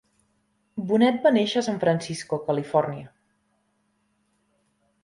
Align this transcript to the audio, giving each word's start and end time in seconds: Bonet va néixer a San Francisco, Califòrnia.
Bonet 0.91 1.19
va 1.27 1.33
néixer 1.35 1.59
a 1.61 1.65
San 1.67 1.77
Francisco, 1.85 2.41
Califòrnia. 2.49 3.13